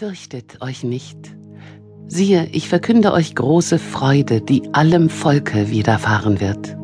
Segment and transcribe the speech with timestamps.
[0.00, 1.18] Fürchtet euch nicht.
[2.08, 6.74] Siehe, ich verkünde euch große Freude, die allem Volke widerfahren wird.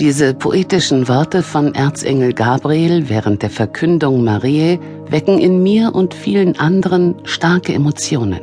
[0.00, 4.78] Diese poetischen Worte von Erzengel Gabriel während der Verkündung Mariä
[5.10, 8.40] wecken in mir und vielen anderen starke Emotionen.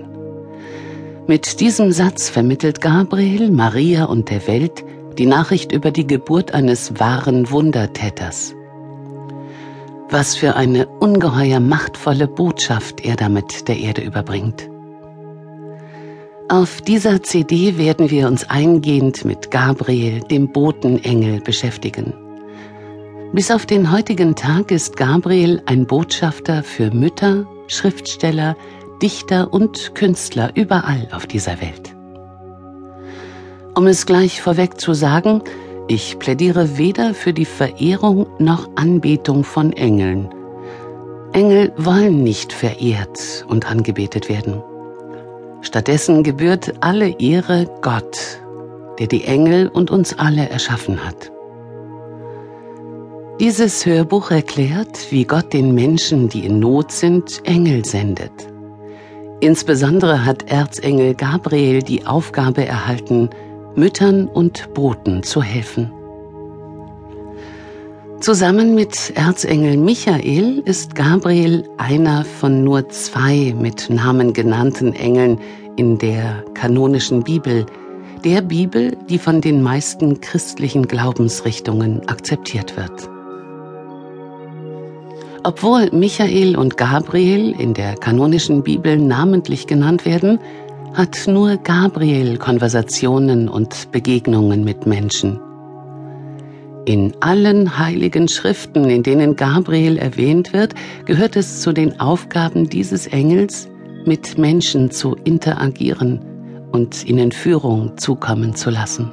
[1.26, 4.86] Mit diesem Satz vermittelt Gabriel Maria und der Welt
[5.18, 8.54] die Nachricht über die Geburt eines wahren Wundertäters.
[10.12, 14.68] Was für eine ungeheuer machtvolle Botschaft er damit der Erde überbringt.
[16.50, 22.16] Auf dieser CD werden wir uns eingehend mit Gabriel, dem Botenengel, beschäftigen.
[23.34, 28.58] Bis auf den heutigen Tag ist Gabriel ein Botschafter für Mütter, Schriftsteller,
[29.04, 31.96] Dichter und Künstler überall auf dieser Welt.
[33.76, 35.44] Um es gleich vorweg zu sagen,
[35.90, 40.30] ich plädiere weder für die Verehrung noch Anbetung von Engeln.
[41.34, 44.62] Engel wollen nicht verehrt und angebetet werden.
[45.62, 48.40] Stattdessen gebührt alle Ehre Gott,
[49.00, 51.32] der die Engel und uns alle erschaffen hat.
[53.40, 58.32] Dieses Hörbuch erklärt, wie Gott den Menschen, die in Not sind, Engel sendet.
[59.40, 63.30] Insbesondere hat Erzengel Gabriel die Aufgabe erhalten,
[63.76, 65.92] Müttern und Boten zu helfen.
[68.20, 75.40] Zusammen mit Erzengel Michael ist Gabriel einer von nur zwei mit Namen genannten Engeln
[75.78, 77.66] in der kanonischen Bibel,
[78.26, 83.10] der Bibel, die von den meisten christlichen Glaubensrichtungen akzeptiert wird.
[85.44, 90.40] Obwohl Michael und Gabriel in der kanonischen Bibel namentlich genannt werden,
[91.00, 95.40] hat nur Gabriel Konversationen und Begegnungen mit Menschen.
[96.84, 100.74] In allen heiligen Schriften, in denen Gabriel erwähnt wird,
[101.06, 103.70] gehört es zu den Aufgaben dieses Engels,
[104.06, 106.20] mit Menschen zu interagieren
[106.74, 109.10] und ihnen Führung zukommen zu lassen.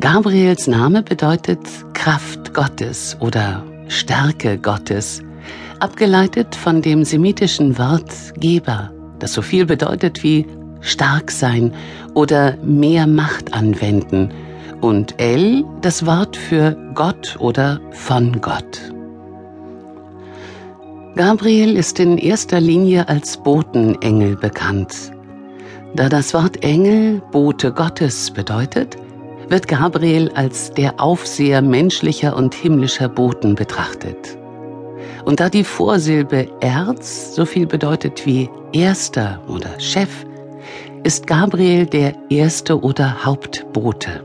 [0.00, 1.60] Gabriels Name bedeutet
[1.94, 5.22] Kraft Gottes oder Stärke Gottes,
[5.80, 8.93] abgeleitet von dem semitischen Wort Geber,
[9.24, 10.44] das so viel bedeutet wie
[10.82, 11.72] stark sein
[12.12, 14.28] oder mehr Macht anwenden,
[14.82, 18.92] und El das Wort für Gott oder von Gott.
[21.16, 24.94] Gabriel ist in erster Linie als Botenengel bekannt.
[25.94, 28.98] Da das Wort Engel Bote Gottes bedeutet,
[29.48, 34.36] wird Gabriel als der Aufseher menschlicher und himmlischer Boten betrachtet.
[35.24, 40.26] Und da die Vorsilbe Erz so viel bedeutet wie Erster oder Chef,
[41.02, 44.24] ist Gabriel der erste oder Hauptbote.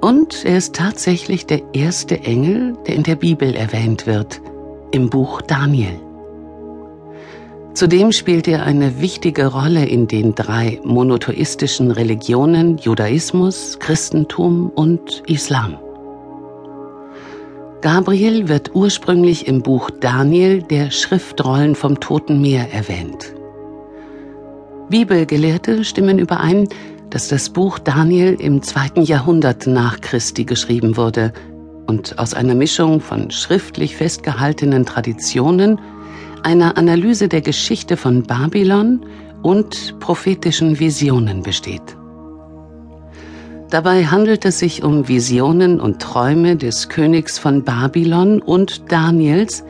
[0.00, 4.40] Und er ist tatsächlich der erste Engel, der in der Bibel erwähnt wird,
[4.92, 5.98] im Buch Daniel.
[7.74, 15.76] Zudem spielt er eine wichtige Rolle in den drei monotheistischen Religionen Judaismus, Christentum und Islam.
[17.82, 23.34] Gabriel wird ursprünglich im Buch Daniel der Schriftrollen vom Toten Meer erwähnt.
[24.88, 26.68] Bibelgelehrte stimmen überein,
[27.10, 31.32] dass das Buch Daniel im zweiten Jahrhundert nach Christi geschrieben wurde
[31.86, 35.78] und aus einer Mischung von schriftlich festgehaltenen Traditionen,
[36.42, 39.04] einer Analyse der Geschichte von Babylon
[39.42, 41.96] und prophetischen Visionen besteht.
[43.70, 49.64] Dabei handelt es sich um Visionen und Träume des Königs von Babylon und Daniels,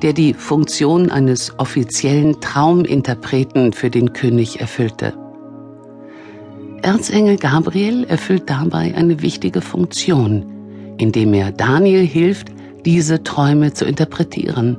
[0.00, 5.12] der die Funktion eines offiziellen Trauminterpreten für den König erfüllte.
[6.80, 10.44] Erzengel Gabriel erfüllt dabei eine wichtige Funktion,
[10.98, 12.48] indem er Daniel hilft,
[12.84, 14.76] diese Träume zu interpretieren,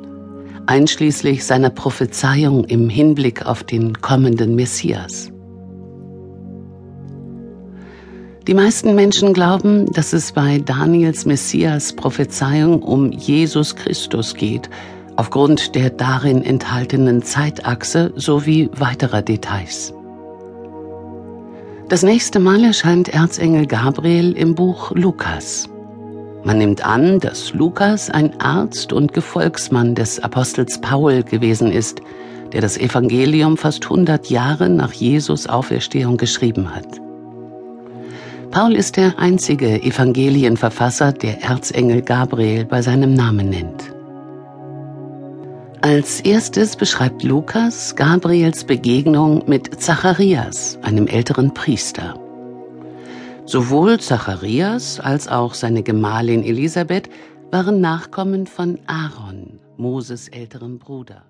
[0.66, 5.33] einschließlich seiner Prophezeiung im Hinblick auf den kommenden Messias.
[8.48, 14.70] Die meisten Menschen glauben, dass es bei Daniels Messias Prophezeiung um Jesus Christus geht,
[15.16, 19.94] aufgrund der darin enthaltenen Zeitachse sowie weiterer Details.
[21.88, 25.70] Das nächste Mal erscheint Erzengel Gabriel im Buch Lukas.
[26.44, 32.02] Man nimmt an, dass Lukas ein Arzt und Gefolgsmann des Apostels Paul gewesen ist,
[32.52, 37.00] der das Evangelium fast 100 Jahre nach Jesus Auferstehung geschrieben hat.
[38.54, 43.92] Paul ist der einzige Evangelienverfasser, der Erzengel Gabriel bei seinem Namen nennt.
[45.82, 52.14] Als erstes beschreibt Lukas Gabriels Begegnung mit Zacharias, einem älteren Priester.
[53.46, 57.10] Sowohl Zacharias als auch seine Gemahlin Elisabeth
[57.50, 61.24] waren Nachkommen von Aaron, Moses älterem Bruder.